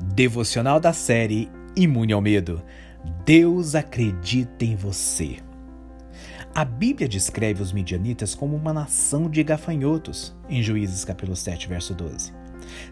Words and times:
Devocional 0.00 0.80
da 0.80 0.92
série 0.92 1.48
Imune 1.76 2.12
ao 2.12 2.20
Medo. 2.20 2.62
Deus 3.24 3.74
acredita 3.74 4.64
em 4.64 4.74
você. 4.74 5.36
A 6.54 6.64
Bíblia 6.64 7.08
descreve 7.08 7.62
os 7.62 7.72
midianitas 7.72 8.34
como 8.34 8.56
uma 8.56 8.72
nação 8.72 9.28
de 9.28 9.42
gafanhotos, 9.42 10.34
em 10.48 10.62
Juízes 10.62 11.04
capítulo 11.04 11.36
7, 11.36 11.68
verso 11.68 11.94
12. 11.94 12.32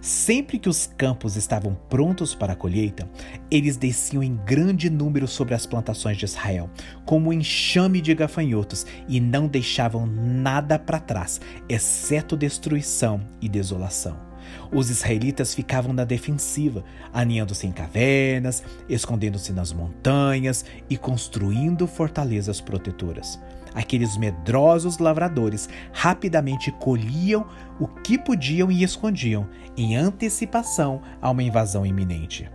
Sempre 0.01 0.59
que 0.59 0.69
os 0.69 0.87
campos 0.87 1.37
estavam 1.37 1.75
prontos 1.89 2.35
para 2.35 2.53
a 2.53 2.57
colheita, 2.57 3.09
eles 3.51 3.77
desciam 3.77 4.23
em 4.23 4.37
grande 4.37 4.91
número 4.91 5.27
sobre 5.27 5.55
as 5.55 5.67
plantações 5.67 6.17
de 6.17 6.25
Israel, 6.25 6.71
como 7.05 7.31
um 7.31 7.33
enxame 7.33 8.01
de 8.01 8.15
gafanhotos, 8.15 8.87
e 9.09 9.19
não 9.21 9.49
deixavam 9.49 10.07
nada 10.07 10.79
para 10.79 11.01
trás, 11.01 11.41
exceto 11.69 12.37
destruição 12.37 13.21
e 13.41 13.49
desolação. 13.49 14.32
Os 14.73 14.91
israelitas 14.91 15.55
ficavam 15.55 15.93
na 15.93 16.05
defensiva, 16.05 16.85
aninhando-se 17.13 17.67
em 17.67 17.73
cavernas, 17.73 18.63
escondendo-se 18.89 19.53
nas 19.53 19.73
montanhas 19.73 20.65
e 20.89 20.97
construindo 20.97 21.87
fortalezas 21.87 22.61
protetoras. 22.61 23.39
Aqueles 23.75 24.17
medrosos 24.17 24.99
lavradores 24.99 25.69
rapidamente 25.93 26.71
colhiam 26.73 27.47
o 27.81 27.87
que 27.87 28.19
podiam 28.19 28.71
e 28.71 28.83
escondiam, 28.83 29.49
em 29.77 29.97
antecipação 29.97 31.01
a 31.21 31.31
uma 31.31 31.43
invasão 31.43 31.87
iminente. 31.87 32.51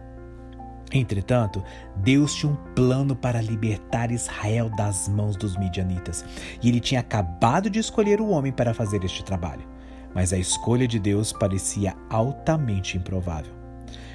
Entretanto, 0.94 1.62
Deus 1.98 2.34
tinha 2.34 2.52
um 2.52 2.56
plano 2.74 3.16
para 3.16 3.42
libertar 3.42 4.12
Israel 4.12 4.70
das 4.70 5.10
mãos 5.10 5.36
dos 5.36 5.58
midianitas, 5.58 6.24
e 6.62 6.70
ele 6.70 6.80
tinha 6.80 7.02
acabado 7.02 7.70
de 7.70 7.80
escolher 7.80 8.22
o 8.22 8.30
homem 8.30 8.52
para 8.52 8.74
fazer 8.74 9.04
este 9.04 9.24
trabalho 9.24 9.77
mas 10.18 10.34
a 10.34 10.38
escolha 10.40 10.88
de 10.88 10.98
Deus 10.98 11.32
parecia 11.32 11.96
altamente 12.10 12.98
improvável. 12.98 13.54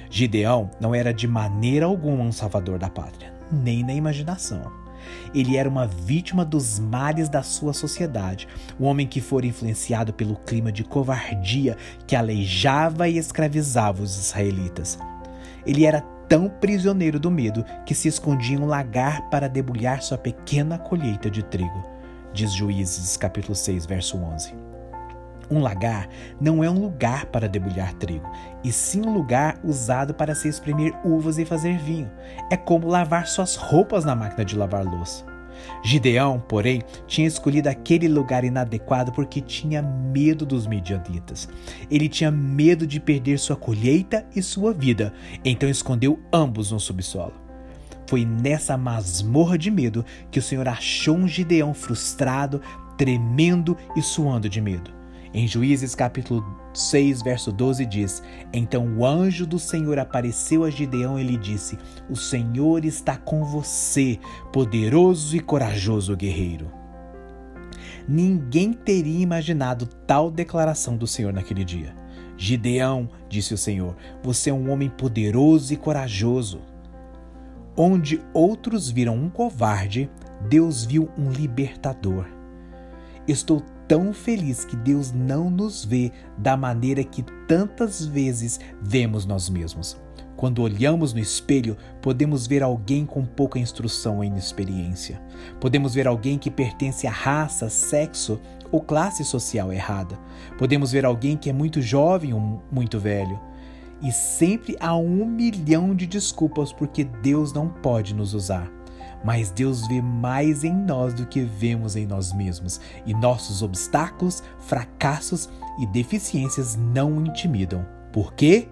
Gideão 0.09 0.69
não 0.77 0.93
era 0.93 1.13
de 1.13 1.25
maneira 1.29 1.85
alguma 1.85 2.25
um 2.25 2.31
salvador 2.33 2.77
da 2.77 2.89
pátria, 2.89 3.33
nem 3.49 3.85
na 3.85 3.93
imaginação. 3.93 4.69
Ele 5.33 5.55
era 5.55 5.69
uma 5.69 5.87
vítima 5.87 6.43
dos 6.43 6.77
males 6.77 7.29
da 7.29 7.41
sua 7.41 7.71
sociedade, 7.71 8.49
um 8.77 8.83
homem 8.83 9.07
que 9.07 9.21
fora 9.21 9.45
influenciado 9.45 10.11
pelo 10.11 10.35
clima 10.35 10.73
de 10.73 10.83
covardia 10.83 11.77
que 12.05 12.17
aleijava 12.17 13.07
e 13.07 13.17
escravizava 13.17 14.03
os 14.03 14.17
israelitas. 14.19 14.99
Ele 15.65 15.85
era 15.85 16.01
tão 16.27 16.49
prisioneiro 16.49 17.17
do 17.17 17.31
medo 17.31 17.63
que 17.85 17.95
se 17.95 18.09
escondia 18.09 18.57
em 18.57 18.59
um 18.59 18.65
lagar 18.65 19.29
para 19.29 19.47
debulhar 19.47 20.01
sua 20.01 20.17
pequena 20.17 20.77
colheita 20.77 21.29
de 21.29 21.43
trigo. 21.43 21.81
Diz 22.33 22.51
Juízes 22.51 23.15
capítulo 23.15 23.55
6, 23.55 23.85
verso 23.85 24.17
11. 24.17 24.72
Um 25.53 25.59
lagar 25.59 26.09
não 26.41 26.63
é 26.63 26.69
um 26.69 26.79
lugar 26.79 27.27
para 27.27 27.47
debulhar 27.47 27.93
trigo, 27.93 28.27
e 28.63 28.71
sim 28.71 29.05
um 29.05 29.13
lugar 29.13 29.59
usado 29.63 30.11
para 30.11 30.33
se 30.33 30.47
espremer 30.47 30.95
uvas 31.05 31.37
e 31.37 31.45
fazer 31.45 31.77
vinho. 31.77 32.09
É 32.49 32.57
como 32.57 32.87
lavar 32.87 33.27
suas 33.27 33.55
roupas 33.55 34.03
na 34.03 34.15
máquina 34.15 34.43
de 34.43 34.55
lavar 34.55 34.83
louça. 34.83 35.23
Gideão, 35.83 36.39
porém, 36.39 36.81
tinha 37.05 37.27
escolhido 37.27 37.69
aquele 37.69 38.07
lugar 38.07 38.43
inadequado 38.43 39.11
porque 39.11 39.41
tinha 39.41 39.83
medo 39.83 40.43
dos 40.43 40.65
midianitas. 40.65 41.47
Ele 41.87 42.09
tinha 42.09 42.31
medo 42.31 42.87
de 42.87 42.99
perder 42.99 43.37
sua 43.37 43.55
colheita 43.55 44.25
e 44.35 44.41
sua 44.41 44.73
vida, 44.73 45.13
então 45.45 45.69
escondeu 45.69 46.19
ambos 46.33 46.71
no 46.71 46.79
subsolo. 46.79 47.35
Foi 48.07 48.25
nessa 48.25 48.75
masmorra 48.75 49.55
de 49.55 49.69
medo 49.69 50.03
que 50.31 50.39
o 50.39 50.41
Senhor 50.41 50.67
achou 50.67 51.15
um 51.15 51.27
Gideão 51.27 51.75
frustrado, 51.75 52.59
tremendo 52.97 53.77
e 53.95 54.01
suando 54.01 54.49
de 54.49 54.59
medo. 54.59 55.02
Em 55.33 55.47
Juízes 55.47 55.95
capítulo 55.95 56.45
6, 56.75 57.23
verso 57.23 57.51
12 57.51 57.87
diz: 57.87 58.21
Então 58.53 58.97
o 58.97 59.03
anjo 59.03 59.47
do 59.47 59.57
Senhor 59.57 59.97
apareceu 59.97 60.63
a 60.63 60.69
Gideão 60.69 61.19
e 61.19 61.23
lhe 61.23 61.37
disse: 61.37 61.75
O 62.07 62.15
Senhor 62.15 62.85
está 62.85 63.17
com 63.17 63.43
você, 63.43 64.19
poderoso 64.51 65.35
e 65.35 65.39
corajoso 65.39 66.15
guerreiro. 66.15 66.71
Ninguém 68.07 68.73
teria 68.73 69.23
imaginado 69.23 69.87
tal 70.05 70.29
declaração 70.29 70.95
do 70.95 71.07
Senhor 71.07 71.33
naquele 71.33 71.65
dia. 71.65 71.95
Gideão, 72.37 73.09
disse 73.27 73.55
o 73.55 73.57
Senhor, 73.57 73.95
você 74.21 74.51
é 74.51 74.53
um 74.53 74.69
homem 74.69 74.89
poderoso 74.89 75.73
e 75.73 75.77
corajoso. 75.77 76.61
Onde 77.75 78.21
outros 78.33 78.87
viram 78.87 79.15
um 79.15 79.29
covarde, 79.29 80.11
Deus 80.47 80.85
viu 80.85 81.09
um 81.17 81.31
libertador. 81.31 82.25
Estou 83.27 83.63
tão 83.93 84.11
feliz 84.11 84.65
que 84.65 84.75
Deus 84.75 85.11
não 85.11 85.51
nos 85.51 85.85
vê 85.85 86.11
da 86.35 86.57
maneira 86.57 87.03
que 87.03 87.21
tantas 87.47 88.03
vezes 88.03 88.59
vemos 88.81 89.23
nós 89.23 89.51
mesmos. 89.51 90.01
Quando 90.35 90.63
olhamos 90.63 91.13
no 91.13 91.19
espelho, 91.19 91.77
podemos 92.01 92.47
ver 92.47 92.63
alguém 92.63 93.05
com 93.05 93.23
pouca 93.23 93.59
instrução 93.59 94.23
e 94.23 94.27
inexperiência. 94.27 95.21
Podemos 95.61 95.93
ver 95.93 96.07
alguém 96.07 96.39
que 96.39 96.49
pertence 96.49 97.05
à 97.05 97.11
raça, 97.11 97.69
sexo 97.69 98.41
ou 98.71 98.81
classe 98.81 99.23
social 99.23 99.71
errada. 99.71 100.17
Podemos 100.57 100.91
ver 100.91 101.05
alguém 101.05 101.37
que 101.37 101.51
é 101.51 101.53
muito 101.53 101.79
jovem 101.79 102.33
ou 102.33 102.63
muito 102.71 102.99
velho. 102.99 103.39
E 104.01 104.11
sempre 104.11 104.75
há 104.79 104.97
um 104.97 105.23
milhão 105.23 105.93
de 105.93 106.07
desculpas 106.07 106.73
porque 106.73 107.03
Deus 107.03 107.53
não 107.53 107.69
pode 107.69 108.15
nos 108.15 108.33
usar. 108.33 108.71
Mas 109.23 109.49
Deus 109.49 109.87
vê 109.87 110.01
mais 110.01 110.63
em 110.63 110.73
nós 110.73 111.13
do 111.13 111.25
que 111.25 111.41
vemos 111.41 111.95
em 111.95 112.05
nós 112.05 112.33
mesmos, 112.33 112.81
e 113.05 113.13
nossos 113.13 113.61
obstáculos, 113.61 114.43
fracassos 114.59 115.49
e 115.79 115.85
deficiências 115.87 116.75
não 116.75 117.25
intimidam. 117.25 117.85
Por 118.11 118.33
quê? 118.33 118.67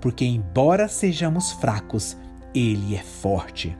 Porque, 0.00 0.24
embora 0.24 0.88
sejamos 0.88 1.52
fracos, 1.52 2.16
Ele 2.54 2.96
é 2.96 3.02
forte. 3.02 3.76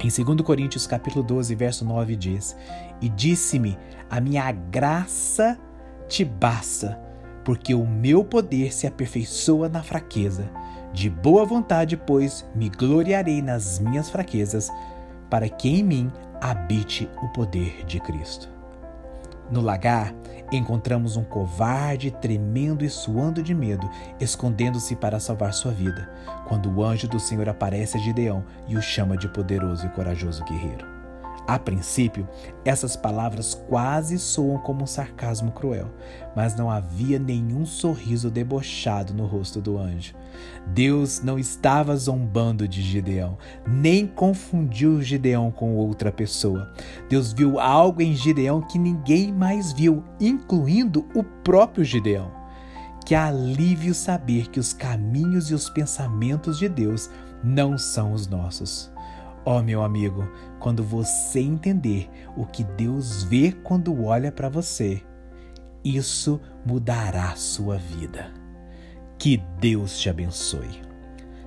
Em 0.00 0.08
2 0.08 0.40
Coríntios 0.42 0.86
capítulo 0.86 1.24
12, 1.24 1.54
verso 1.54 1.84
9 1.84 2.16
diz: 2.16 2.56
E 3.00 3.08
disse-me: 3.08 3.78
A 4.10 4.20
minha 4.20 4.50
graça 4.50 5.58
te 6.08 6.24
basta, 6.24 6.98
porque 7.44 7.74
o 7.74 7.86
meu 7.86 8.24
poder 8.24 8.74
se 8.74 8.86
aperfeiçoa 8.86 9.68
na 9.68 9.82
fraqueza. 9.82 10.50
De 10.92 11.08
boa 11.08 11.44
vontade, 11.44 11.96
pois, 11.96 12.44
me 12.54 12.68
gloriarei 12.68 13.42
nas 13.42 13.78
minhas 13.78 14.10
fraquezas, 14.10 14.70
para 15.34 15.48
que 15.48 15.68
em 15.68 15.82
mim 15.82 16.12
habite 16.40 17.10
o 17.20 17.26
poder 17.30 17.84
de 17.86 17.98
Cristo. 17.98 18.48
No 19.50 19.60
lagar, 19.60 20.14
encontramos 20.52 21.16
um 21.16 21.24
covarde 21.24 22.12
tremendo 22.12 22.84
e 22.84 22.88
suando 22.88 23.42
de 23.42 23.52
medo, 23.52 23.90
escondendo-se 24.20 24.94
para 24.94 25.18
salvar 25.18 25.52
sua 25.52 25.72
vida, 25.72 26.08
quando 26.46 26.70
o 26.70 26.84
anjo 26.84 27.08
do 27.08 27.18
Senhor 27.18 27.48
aparece 27.48 27.96
a 27.96 28.00
Gideão 28.00 28.44
e 28.68 28.76
o 28.76 28.80
chama 28.80 29.16
de 29.16 29.26
poderoso 29.26 29.84
e 29.84 29.88
corajoso 29.88 30.44
guerreiro. 30.44 30.93
A 31.46 31.58
princípio, 31.58 32.26
essas 32.64 32.96
palavras 32.96 33.54
quase 33.68 34.18
soam 34.18 34.58
como 34.58 34.84
um 34.84 34.86
sarcasmo 34.86 35.52
cruel, 35.52 35.90
mas 36.34 36.56
não 36.56 36.70
havia 36.70 37.18
nenhum 37.18 37.66
sorriso 37.66 38.30
debochado 38.30 39.12
no 39.12 39.26
rosto 39.26 39.60
do 39.60 39.76
anjo. 39.76 40.14
Deus 40.68 41.20
não 41.22 41.38
estava 41.38 41.94
zombando 41.96 42.66
de 42.66 42.80
Gideão, 42.80 43.36
nem 43.66 44.06
confundiu 44.06 45.02
Gideão 45.02 45.50
com 45.50 45.76
outra 45.76 46.10
pessoa. 46.10 46.72
Deus 47.10 47.34
viu 47.34 47.60
algo 47.60 48.00
em 48.00 48.14
Gideão 48.14 48.62
que 48.62 48.78
ninguém 48.78 49.30
mais 49.30 49.70
viu, 49.70 50.02
incluindo 50.18 51.06
o 51.14 51.22
próprio 51.22 51.84
Gideão. 51.84 52.32
Que 53.04 53.14
alívio 53.14 53.94
saber 53.94 54.48
que 54.48 54.58
os 54.58 54.72
caminhos 54.72 55.50
e 55.50 55.54
os 55.54 55.68
pensamentos 55.68 56.58
de 56.58 56.70
Deus 56.70 57.10
não 57.44 57.76
são 57.76 58.14
os 58.14 58.26
nossos. 58.26 58.93
Ó 59.46 59.58
oh, 59.58 59.62
meu 59.62 59.82
amigo, 59.82 60.26
quando 60.58 60.82
você 60.82 61.40
entender 61.40 62.08
o 62.34 62.46
que 62.46 62.64
Deus 62.64 63.22
vê 63.22 63.52
quando 63.52 64.04
olha 64.04 64.32
para 64.32 64.48
você, 64.48 65.02
isso 65.84 66.40
mudará 66.64 67.36
sua 67.36 67.76
vida. 67.76 68.32
Que 69.18 69.36
Deus 69.60 69.98
te 69.98 70.08
abençoe. 70.08 70.82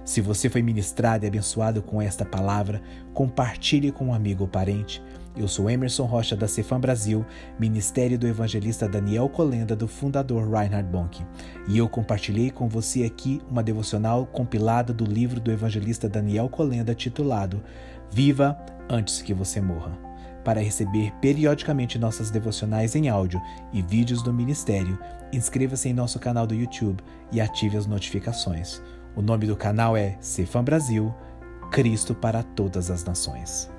Se 0.05 0.21
você 0.21 0.47
foi 0.47 0.61
ministrado 0.61 1.25
e 1.25 1.27
abençoado 1.27 1.81
com 1.81 2.01
esta 2.01 2.23
palavra, 2.23 2.81
compartilhe 3.13 3.91
com 3.91 4.05
um 4.05 4.13
amigo 4.13 4.43
ou 4.43 4.47
parente. 4.47 5.03
Eu 5.37 5.47
sou 5.47 5.69
Emerson 5.69 6.05
Rocha 6.05 6.35
da 6.35 6.47
Cefam 6.47 6.79
Brasil, 6.79 7.23
Ministério 7.59 8.17
do 8.17 8.27
Evangelista 8.27 8.89
Daniel 8.89 9.29
Colenda, 9.29 9.75
do 9.75 9.87
fundador 9.87 10.49
Reinhard 10.49 10.89
Bonk. 10.89 11.23
E 11.67 11.77
eu 11.77 11.87
compartilhei 11.87 12.49
com 12.49 12.67
você 12.67 13.03
aqui 13.03 13.39
uma 13.47 13.61
devocional 13.61 14.25
compilada 14.25 14.91
do 14.91 15.05
livro 15.05 15.39
do 15.39 15.51
evangelista 15.51 16.09
Daniel 16.09 16.49
Colenda 16.49 16.95
titulado 16.95 17.61
Viva 18.09 18.57
antes 18.89 19.21
que 19.21 19.31
você 19.31 19.61
morra. 19.61 19.95
Para 20.43 20.61
receber 20.61 21.13
periodicamente 21.21 21.99
nossas 21.99 22.31
devocionais 22.31 22.95
em 22.95 23.07
áudio 23.07 23.39
e 23.71 23.83
vídeos 23.83 24.23
do 24.23 24.33
ministério, 24.33 24.97
inscreva-se 25.31 25.87
em 25.87 25.93
nosso 25.93 26.17
canal 26.17 26.47
do 26.47 26.55
YouTube 26.55 27.03
e 27.31 27.39
ative 27.39 27.77
as 27.77 27.85
notificações. 27.85 28.81
O 29.15 29.21
nome 29.21 29.45
do 29.45 29.55
canal 29.55 29.95
é 29.95 30.17
Cefam 30.19 30.63
Brasil, 30.63 31.13
Cristo 31.69 32.15
para 32.15 32.41
todas 32.41 32.89
as 32.89 33.03
nações. 33.03 33.76